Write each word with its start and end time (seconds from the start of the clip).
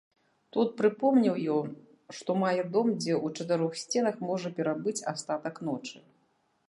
Тут 0.55 0.69
прыпомніў 0.79 1.35
ён, 1.57 1.67
што 2.19 2.37
мае 2.45 2.61
дом, 2.77 2.87
дзе 3.03 3.13
ў 3.25 3.35
чатырох 3.37 3.77
сценах 3.83 4.15
можа 4.31 4.47
перабыць 4.61 4.99
астатак 5.13 5.55
ночы. 5.69 5.97